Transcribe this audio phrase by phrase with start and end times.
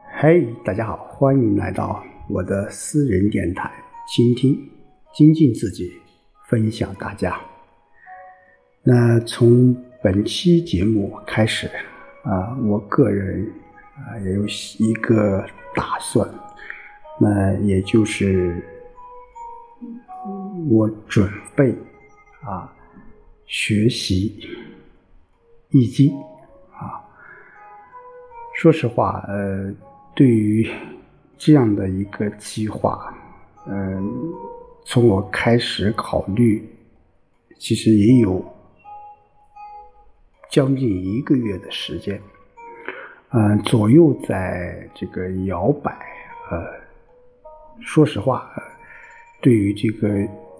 [0.00, 3.70] 嘿，大家好，欢迎来到我的私人电台，
[4.08, 4.58] 倾听、
[5.12, 5.92] 精进自己，
[6.48, 7.38] 分享大家。
[8.82, 11.66] 那从本期节目开始
[12.22, 13.46] 啊，我个人
[13.96, 14.46] 啊也有
[14.78, 15.44] 一个
[15.74, 16.28] 打算，
[17.20, 18.62] 那也就是
[20.70, 21.74] 我准备
[22.42, 22.72] 啊
[23.46, 24.40] 学习
[25.70, 26.10] 易经
[26.72, 27.04] 啊。
[28.64, 29.70] 说实话，呃。
[30.16, 30.70] 对于
[31.36, 33.12] 这样的一个计划，
[33.66, 34.32] 嗯，
[34.84, 36.64] 从我开始考虑，
[37.58, 38.42] 其实也有
[40.48, 42.22] 将近一个月的时间，
[43.32, 45.90] 嗯，左右在这个摇摆。
[46.52, 46.64] 呃，
[47.80, 48.48] 说实话，
[49.42, 50.08] 对于这个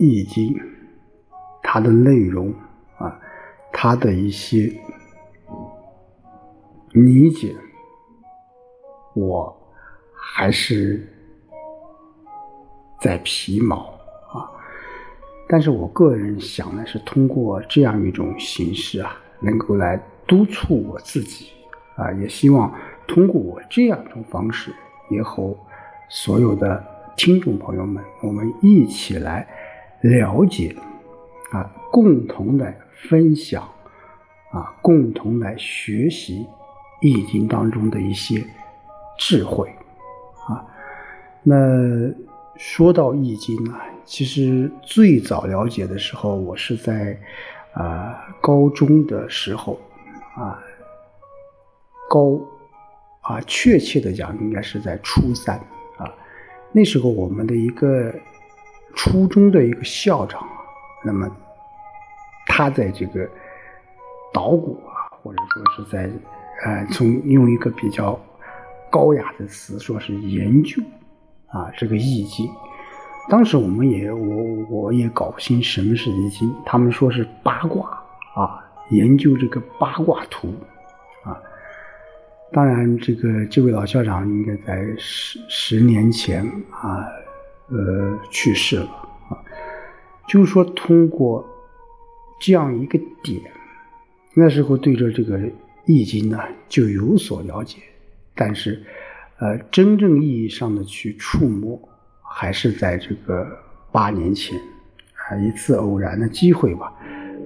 [0.00, 0.52] 易经，
[1.62, 2.52] 它的内容
[2.98, 3.20] 啊，
[3.72, 4.68] 它的一些
[6.90, 7.54] 理解。
[9.14, 9.56] 我
[10.12, 11.06] 还是
[13.00, 13.94] 在皮毛
[14.32, 14.50] 啊，
[15.48, 21.48] 但是我个人想呢，是通过这样一种形式啊，能够来督促我自己
[21.96, 22.72] 啊，也希望
[23.06, 24.74] 通过我这样一种方式，
[25.10, 25.56] 也和
[26.08, 26.82] 所有的
[27.16, 29.46] 听众朋友们，我们一起来
[30.00, 30.74] 了解
[31.52, 32.74] 啊，共同的
[33.08, 33.62] 分享
[34.50, 36.38] 啊，共同来学习
[37.00, 38.44] 《易经》当中的一些。
[39.18, 39.68] 智慧
[40.48, 40.66] 啊，
[41.42, 41.56] 那
[42.56, 47.18] 说到《易经》啊，其实最早了解的时候，我是在
[47.72, 49.80] 啊高中的时候
[50.36, 50.58] 啊，
[52.10, 52.40] 高
[53.22, 55.56] 啊确切的讲，应该是在初三
[55.96, 56.12] 啊。
[56.72, 58.12] 那时候我们的一个
[58.94, 60.46] 初中的一个校长，
[61.04, 61.30] 那么
[62.46, 63.28] 他在这个
[64.32, 66.10] 捣鼓啊，或者说是在
[66.64, 68.18] 呃，从用一个比较。
[68.94, 70.80] 高雅的词说是研究
[71.48, 72.48] 啊，这个易经。
[73.28, 77.88] 当时我们也我我也搞不清什么是易经，他们说是八卦
[78.36, 80.54] 啊，研究这个八卦图
[81.24, 81.34] 啊。
[82.52, 87.04] 当然，这个这位老校长应该在十十年前啊，
[87.70, 88.86] 呃，去世了
[89.28, 89.42] 啊。
[90.28, 91.44] 就是说，通过
[92.38, 93.42] 这样一个点，
[94.34, 95.40] 那时候对着这个
[95.84, 96.38] 易经呢
[96.68, 97.78] 就有所了解。
[98.34, 98.82] 但是，
[99.38, 101.80] 呃，真正意义上的去触摸，
[102.20, 103.46] 还是在这个
[103.92, 104.58] 八年前，
[105.14, 106.92] 啊，一次偶然的机会吧，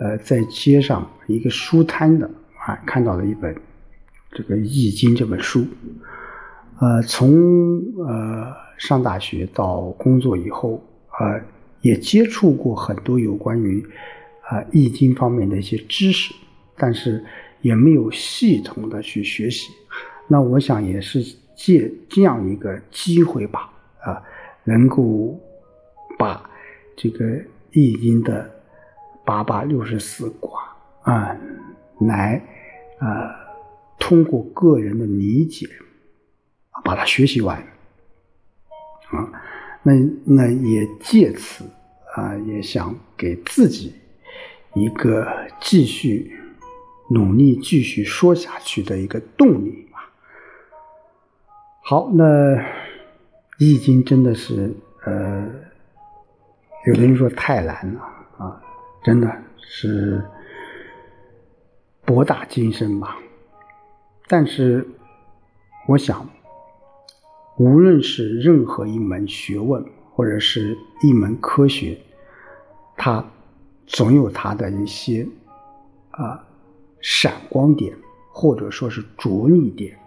[0.00, 2.28] 呃，在街上一个书摊的
[2.66, 3.54] 啊，看到了一本
[4.32, 5.64] 这个《易经》这本书，
[6.80, 10.84] 呃，从呃上大学到工作以后，
[11.20, 11.40] 呃，
[11.80, 13.80] 也接触过很多有关于
[14.48, 16.34] 啊《易经》方面的一些知识，
[16.76, 17.24] 但是
[17.60, 19.70] 也没有系统的去学习。
[20.32, 21.22] 那我想也是
[21.54, 23.70] 借这样一个机会吧，
[24.00, 24.16] 啊，
[24.64, 25.38] 能够
[26.18, 26.50] 把
[26.96, 27.26] 这个
[27.72, 28.50] 《易经》的
[29.26, 31.36] 八八六十四卦啊，
[32.00, 32.42] 来
[32.98, 33.28] 啊，
[33.98, 35.68] 通过个人的理解，
[36.82, 37.58] 把它学习完，
[39.10, 39.30] 啊，
[39.82, 39.92] 那
[40.24, 41.62] 那也借此
[42.16, 43.92] 啊，也想给自己
[44.72, 45.26] 一个
[45.60, 46.32] 继续
[47.10, 49.86] 努力、继续说下去的一个动力。
[51.84, 52.24] 好，那
[53.58, 54.72] 《易经》真的是，
[55.04, 55.44] 呃，
[56.86, 58.00] 有的人说太难了
[58.38, 58.62] 啊，
[59.02, 59.28] 真的
[59.58, 60.24] 是
[62.04, 63.18] 博大精深吧。
[64.28, 64.86] 但是，
[65.88, 66.24] 我想，
[67.56, 71.98] 无论是任何一门学问或者是一门科学，
[72.96, 73.24] 它
[73.88, 75.26] 总有它的一些
[76.12, 76.46] 啊
[77.00, 77.92] 闪光点，
[78.30, 79.98] 或者说是着力点。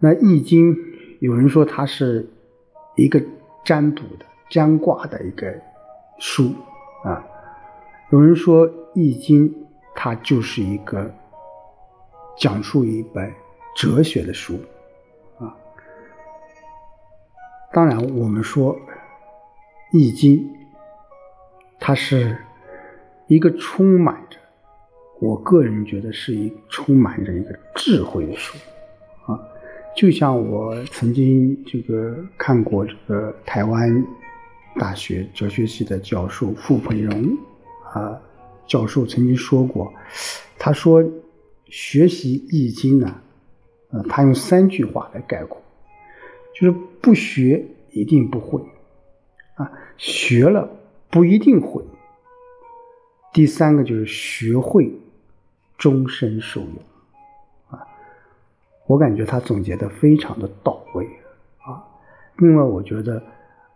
[0.00, 0.74] 那《易经》，
[1.18, 2.24] 有人说它是
[2.96, 3.20] 一个
[3.64, 5.52] 占卜的、占卦的一个
[6.20, 6.54] 书
[7.02, 7.20] 啊；
[8.12, 9.48] 有人说《易经》
[9.96, 11.12] 它就是一个
[12.36, 13.32] 讲述一本
[13.74, 14.60] 哲学的书
[15.40, 15.56] 啊。
[17.72, 18.76] 当然，我们说
[19.92, 20.36] 《易经》
[21.80, 22.38] 它是
[23.26, 24.38] 一个充满着，
[25.20, 28.56] 我个人觉得是一充满着一个智慧的书。
[29.98, 34.06] 就像我曾经这个看过这个台湾
[34.76, 37.36] 大学哲学系的教授傅培荣
[37.92, 38.16] 啊
[38.68, 39.92] 教授曾经说过，
[40.56, 41.04] 他说
[41.66, 43.20] 学习易经呢，
[43.90, 45.60] 呃，他用三句话来概括，
[46.54, 46.70] 就是
[47.00, 48.62] 不学一定不会，
[49.56, 50.70] 啊，学了
[51.10, 51.82] 不一定会，
[53.32, 54.92] 第三个就是学会
[55.76, 56.72] 终身受用。
[58.88, 61.06] 我感觉他总结的非常的到位
[61.58, 61.84] 啊。
[62.38, 63.22] 另外，我觉得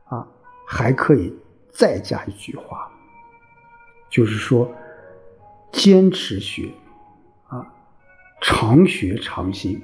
[0.05, 0.27] 啊，
[0.67, 1.33] 还可以
[1.71, 2.91] 再加一句话，
[4.09, 4.69] 就是说，
[5.71, 6.71] 坚持学
[7.49, 7.73] 啊，
[8.41, 9.81] 常学常新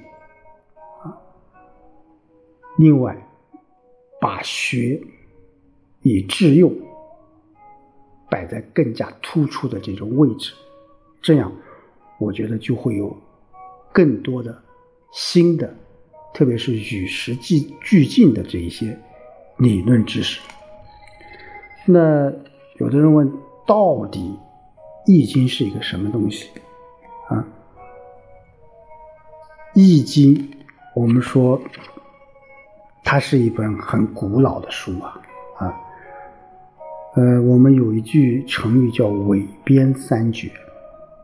[1.02, 1.14] 啊。
[2.78, 3.16] 另外，
[4.20, 5.00] 把学
[6.00, 6.74] 以致用
[8.30, 10.54] 摆在更加突出的这种位置，
[11.20, 11.52] 这样
[12.18, 13.14] 我觉得就会有
[13.92, 14.62] 更多的
[15.12, 15.74] 新的，
[16.34, 18.98] 特别是与时俱俱进的这一些
[19.56, 20.40] 理论知识。
[21.86, 22.32] 那
[22.78, 23.32] 有的人问，
[23.66, 24.20] 到底
[25.06, 26.48] 《易经》是一个什么东西
[27.28, 27.36] 啊？
[29.74, 30.34] 《易经》，
[30.94, 31.60] 我们说。
[33.04, 35.18] 它是一本很古老的书啊，
[35.56, 35.74] 啊，
[37.14, 40.50] 呃，我们有一句成语叫“韦编三绝”，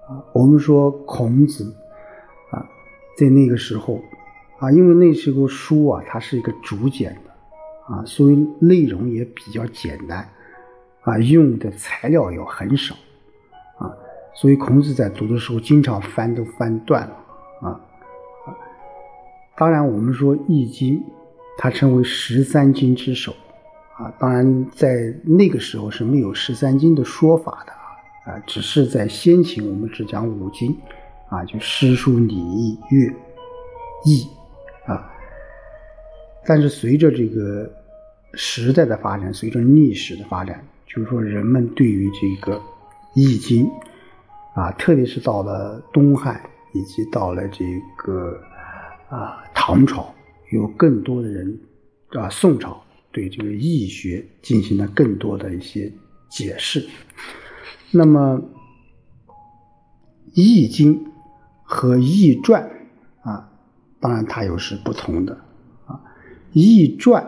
[0.09, 1.77] 啊，我们说孔子，
[3.17, 4.03] 在那个时候
[4.59, 7.31] 啊，因为那时候书啊，它是一个竹简的
[7.95, 10.29] 啊，所以内容也比较简单
[11.03, 12.95] 啊，用的材料也很少
[13.79, 13.93] 啊，
[14.35, 17.17] 所以孔子在读的时候经常翻都翻断了
[17.61, 17.81] 啊，
[19.57, 20.99] 当然我们说《易经》。
[21.57, 23.33] 它称为十三经之首，
[23.97, 30.77] 啊，当然在那个时候是没有十三经的说法的，啊，只是在先秦我们只讲五经，
[31.35, 33.13] 啊，就诗书礼易乐，
[34.05, 34.25] 易，
[34.87, 35.11] 啊，
[36.47, 37.69] 但是随着这个
[38.35, 42.63] 时代的发展，随着历史的发展，就是说人们对于这个
[43.15, 43.69] 易经，
[44.55, 46.41] 啊，特别是到了东汉
[46.73, 47.65] 以及到了这
[47.97, 48.39] 个
[49.09, 50.15] 啊唐朝。
[50.53, 51.59] 有更多的人
[52.11, 55.91] 啊，宋朝对这个易学进行了更多的一些
[56.31, 56.87] 解释。
[57.91, 58.41] 那么，
[60.33, 61.05] 《易经》
[61.65, 62.71] 和《易传》
[63.29, 63.51] 啊，
[63.99, 65.35] 当然它又是不同的
[65.87, 65.97] 啊。
[66.53, 67.25] 《易传》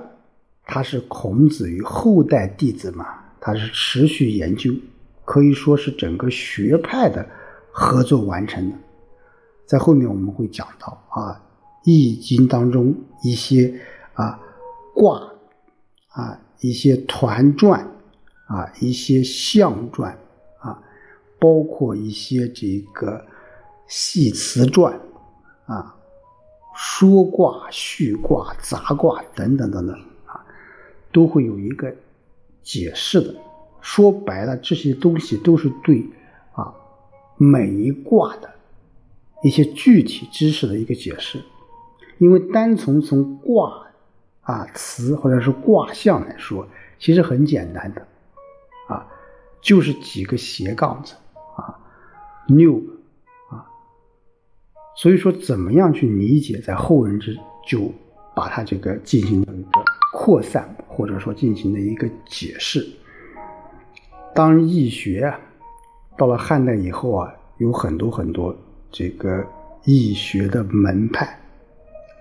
[0.64, 3.06] 它是孔子与后代弟子嘛，
[3.40, 4.72] 它是持续研究，
[5.24, 7.28] 可以说是整个学派的
[7.72, 8.76] 合作完成的。
[9.66, 11.42] 在后面我们会讲到啊。
[11.88, 12.92] 易经当中
[13.22, 13.72] 一些
[14.14, 14.40] 啊
[14.92, 15.22] 卦
[16.08, 17.80] 啊一些团传
[18.48, 20.18] 啊一些象传
[20.58, 20.82] 啊，
[21.38, 23.24] 包括一些这个
[23.88, 25.00] 系辞传
[25.66, 25.96] 啊
[26.74, 29.94] 说卦续卦杂卦等等等等
[30.26, 30.44] 啊，
[31.12, 31.94] 都会有一个
[32.62, 33.34] 解释的。
[33.80, 36.04] 说白了，这些东西都是对
[36.52, 36.74] 啊
[37.36, 38.50] 每一卦的
[39.42, 41.40] 一些具体知识的一个解释。
[42.18, 43.86] 因为单从从卦
[44.40, 46.66] 啊词或者是卦象来说，
[46.98, 48.06] 其实很简单的，
[48.88, 49.06] 啊，
[49.60, 51.14] 就是几个斜杠子
[51.56, 51.78] 啊，
[52.48, 52.95] 六个，
[54.96, 57.92] 所以说怎么样去理解，在后人之就
[58.34, 62.86] 把它这个进行了一个扩散，或者说进行了一个解释。
[64.34, 65.38] 当易学啊
[66.16, 68.56] 到了汉代以后啊，有很多很多
[68.90, 69.46] 这个
[69.84, 71.38] 易学的门派。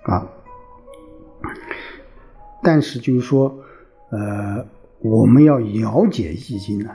[0.04, 0.28] 啊，
[2.62, 3.58] 但是就是说，
[4.12, 4.64] 呃，
[5.00, 6.92] 我们要了解易经呢，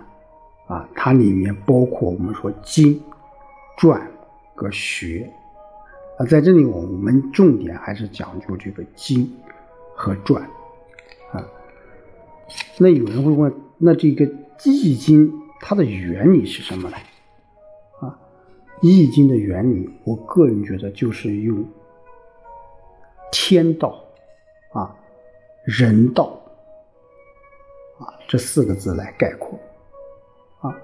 [0.69, 3.03] 啊，它里面包括我们说经、
[3.77, 4.01] 传
[4.55, 5.29] 和学，
[6.21, 9.27] 啊，在这里我们重点还是讲究这个经
[9.97, 10.43] 和传，
[11.33, 11.43] 啊，
[12.77, 14.31] 那有人会问，那这个
[14.67, 16.97] 易经它的原理是什么呢？
[18.03, 18.19] 啊，
[18.83, 21.67] 易经的原理，我个人觉得就是用。
[23.33, 24.05] 天道，
[24.75, 24.95] 啊，
[25.65, 26.39] 人道，
[27.99, 29.59] 啊，这四个字来概括，
[30.61, 30.77] 啊，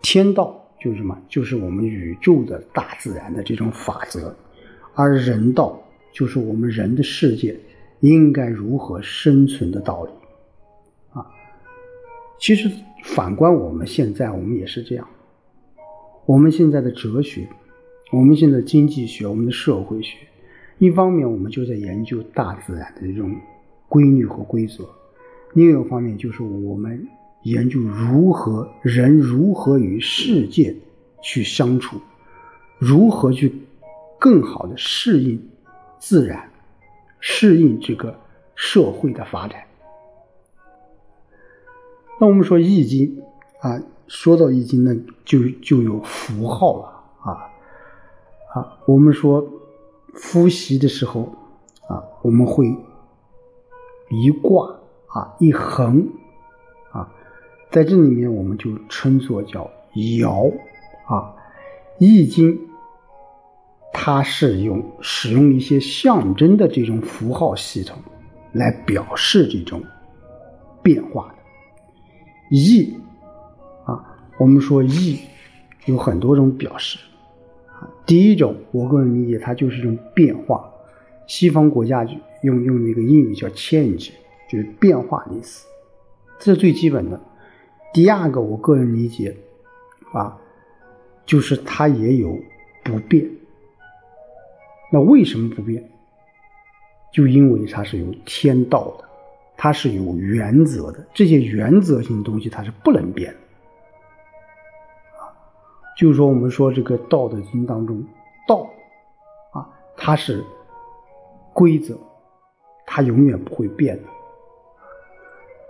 [0.00, 1.16] 天道就是什么？
[1.28, 4.34] 就是我们宇宙的大自然的这种法则，
[4.94, 5.80] 而人道
[6.12, 7.58] 就是我们人的世界
[8.00, 10.10] 应该如何生存的道理，
[11.12, 11.26] 啊，
[12.38, 12.70] 其实
[13.04, 15.08] 反观我们现在，我们也是这样，
[16.26, 17.48] 我们现在的哲学，
[18.12, 20.18] 我们现在经济学，我们的社会学。
[20.78, 23.34] 一方面，我们就在研究大自然的这种
[23.88, 24.84] 规律和规则；
[25.54, 27.06] 另一方面，就是我们
[27.44, 30.74] 研究如何人如何与世界
[31.22, 31.98] 去相处，
[32.78, 33.52] 如何去
[34.22, 35.50] 更好的适应
[35.98, 36.48] 自然，
[37.18, 38.14] 适应这个
[38.54, 39.64] 社会的发展。
[42.20, 43.20] 那我们说《易经》
[43.68, 46.84] 啊，说到《易经》，那就就有符号了
[47.20, 47.50] 啊
[48.54, 49.44] 啊，我们说。
[50.14, 51.22] 复习的时候，
[51.88, 52.66] 啊，我们会
[54.10, 56.06] 一卦啊一横
[56.90, 57.10] 啊，
[57.70, 60.52] 在这里面我们就称作叫爻
[61.06, 61.16] 啊，
[61.98, 62.54] 《易经》
[63.92, 67.96] 它是用使用一些象征的这种符号系统
[68.52, 69.82] 来表示这种
[70.82, 72.94] 变化的意
[73.84, 74.02] 啊。
[74.38, 75.20] 我们说意
[75.84, 76.98] 有很多种表示
[77.68, 77.86] 啊。
[78.06, 80.68] 第一种，我个人理解，它就是一种变化。
[81.26, 82.04] 西方国家
[82.42, 84.10] 用用那个英语叫 change，
[84.50, 85.66] 就是变化的意思，
[86.40, 87.20] 这是最基本的。
[87.92, 89.36] 第二个，我个人理解
[90.12, 90.36] 啊，
[91.24, 92.36] 就是它也有
[92.82, 93.24] 不变。
[94.92, 95.82] 那为什么不变？
[97.12, 99.04] 就因为它是有天道的，
[99.56, 103.38] 它是有原则的，这些原则性东西它是不能变的。
[105.18, 105.28] 啊，
[105.98, 108.02] 就是说我们说这个《道德经》当中，
[108.48, 108.66] 道
[109.52, 110.42] 啊，它是
[111.52, 111.98] 规则，
[112.86, 114.04] 它永远不会变的。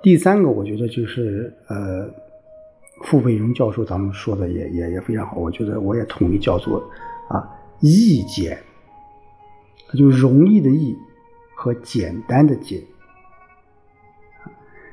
[0.00, 2.08] 第三个，我觉得就是呃，
[3.04, 6.82] 傅佩荣教授咱们说的也也也非常好，我觉得我也统一叫做
[7.28, 7.48] 啊
[7.80, 8.56] 意见。
[9.96, 10.96] 就容易的易
[11.54, 12.82] 和简单的简，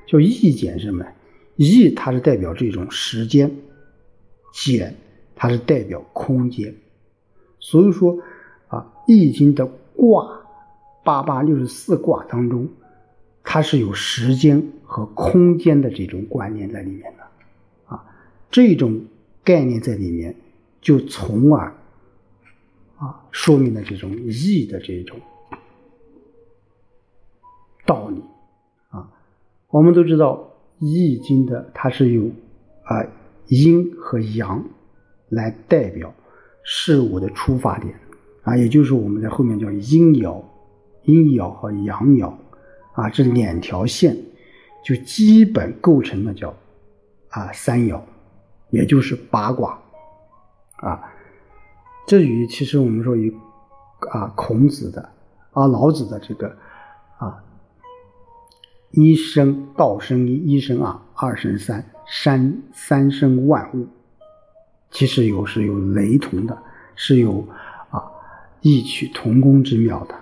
[0.06, 1.06] 叫易简什么？
[1.56, 3.56] 易它是代表这种时间，
[4.54, 4.96] 简
[5.36, 6.76] 它是代表空间。
[7.60, 8.20] 所以说
[8.68, 9.66] 啊，《易经》的
[9.96, 10.42] 卦
[11.04, 12.70] 八八六十四卦当中，
[13.44, 17.24] 它是有时间和空间的这种观念在里面的
[17.86, 18.06] 啊，
[18.52, 19.06] 这种
[19.44, 20.36] 概念在里面，
[20.82, 21.76] 就从而。
[23.00, 25.18] 啊，说明了这种义的这种
[27.86, 28.22] 道理
[28.90, 29.10] 啊。
[29.70, 30.52] 我们都知道
[30.86, 32.30] 《易经》的它是由
[32.84, 33.06] 啊
[33.48, 34.62] 阴和阳
[35.30, 36.14] 来代表
[36.64, 37.98] 事物的出发点
[38.44, 40.44] 啊，也就是我们在后面叫阴爻、
[41.04, 42.34] 阴爻和阳爻
[42.94, 44.18] 啊，这两条线
[44.84, 46.54] 就基本构成了叫
[47.30, 48.02] 啊三爻，
[48.72, 49.80] 也就是八卦
[50.76, 51.14] 啊。
[52.10, 53.32] 至于其实我们说与
[54.10, 55.08] 啊孔子的
[55.52, 56.58] 啊老子的这个
[57.20, 57.44] 啊
[58.90, 63.88] 一生道生一，一生二，二生三，三三生万物，
[64.90, 66.58] 其实有是有雷同的，
[66.96, 67.48] 是有
[67.92, 68.02] 啊
[68.62, 70.16] 异曲同工之妙的。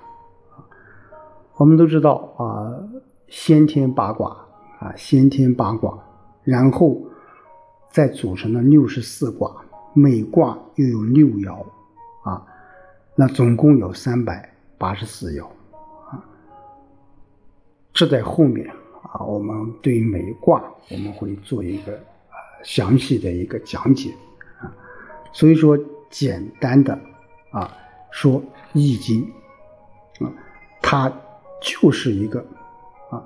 [1.56, 2.84] 我们都知道啊
[3.30, 4.46] 先天八卦
[4.82, 5.98] 啊先天八卦，
[6.44, 7.02] 然后
[7.90, 9.56] 再组成了六十四卦，
[9.94, 11.66] 每卦又有六爻。
[13.20, 15.44] 那总共有三百八十四爻
[16.08, 16.24] 啊。
[17.92, 18.70] 这在后面
[19.02, 21.94] 啊，我们对于每一卦我们会做一个
[22.30, 24.14] 啊详细的一个讲解
[24.60, 24.70] 啊。
[25.34, 25.76] 所以说，
[26.12, 26.94] 简单的
[27.50, 27.76] 啊
[28.12, 28.40] 说
[28.74, 29.28] 《易经》
[30.24, 30.32] 啊，
[30.80, 31.12] 它
[31.60, 32.40] 就是一个
[33.10, 33.26] 啊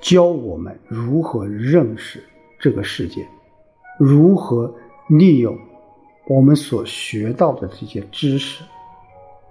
[0.00, 2.24] 教我们如何认识
[2.58, 3.24] 这个世界，
[4.00, 4.74] 如何
[5.08, 5.56] 利用。
[6.30, 8.62] 我们所学到的这些知识，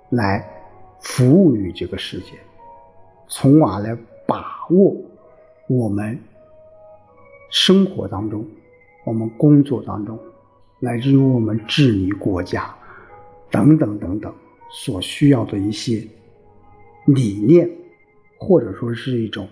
[0.07, 0.49] 来
[1.01, 2.31] 服务于这个世界，
[3.27, 3.93] 从而来
[4.25, 4.95] 把握
[5.67, 6.17] 我们
[7.51, 8.47] 生活当中、
[9.05, 10.17] 我们工作当中，
[10.79, 12.73] 乃至于我们治理国家
[13.51, 14.33] 等等等等
[14.71, 16.07] 所需要的一些
[17.07, 17.69] 理念，
[18.37, 19.49] 或者说是一种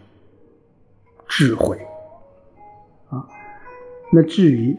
[1.27, 1.77] 智慧
[3.09, 3.27] 啊。
[4.13, 4.71] 那至于《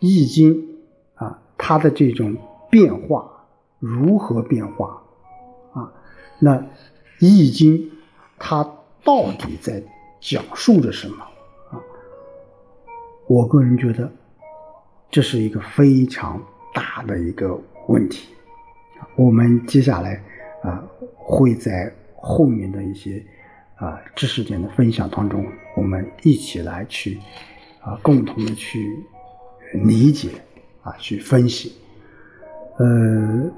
[0.00, 0.70] 易经》。
[1.56, 2.36] 它的这种
[2.70, 3.30] 变化
[3.78, 5.02] 如何变化
[5.72, 5.92] 啊？
[6.38, 6.56] 那
[7.20, 7.78] 《易经》
[8.38, 8.62] 它
[9.02, 9.82] 到底在
[10.20, 11.24] 讲述着什么
[11.70, 11.80] 啊？
[13.26, 14.10] 我个人觉得
[15.10, 16.42] 这是一个非常
[16.74, 17.58] 大的一个
[17.88, 18.28] 问题。
[19.16, 20.22] 我们接下来
[20.62, 20.82] 啊
[21.16, 23.24] 会在后面的一些
[23.76, 25.46] 啊知识点的分享当中，
[25.76, 27.20] 我们一起来去
[27.80, 29.04] 啊共同的去
[29.84, 30.30] 理解。
[30.84, 31.72] 啊，去分析，
[32.76, 33.50] 呃，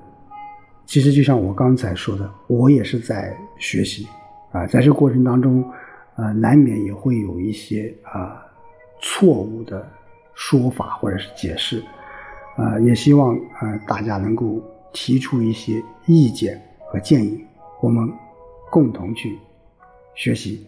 [0.86, 4.06] 其实就像我刚才说的，我也是在学习
[4.52, 5.68] 啊，在这过程当中，
[6.14, 8.40] 呃，难免也会有一些啊
[9.02, 9.86] 错误的
[10.34, 11.82] 说法或者是解释，
[12.56, 17.44] 啊，也希望啊大家能够提出一些意见和建议，
[17.80, 18.08] 我们
[18.70, 19.36] 共同去
[20.14, 20.64] 学习。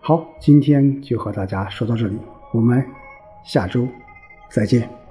[0.00, 2.16] 好，今天就和大家说到这里，
[2.52, 2.82] 我们
[3.44, 3.86] 下周
[4.48, 5.05] 再见。